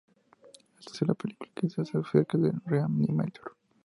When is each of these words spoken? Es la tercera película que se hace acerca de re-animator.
Es 0.79 0.99
la 1.03 1.13
tercera 1.13 1.13
película 1.13 1.51
que 1.53 1.69
se 1.69 1.81
hace 1.83 1.95
acerca 1.99 2.35
de 2.39 2.51
re-animator. 2.65 3.55